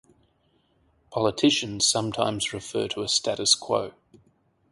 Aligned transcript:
Politicians 1.11 1.85
sometimes 1.85 2.53
refer 2.53 2.87
to 2.87 3.03
a 3.03 3.07
status 3.07 3.53
quo. 3.53 3.93